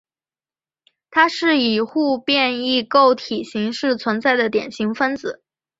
[1.11, 5.43] 它是以互变异构体形式存在的典型分子。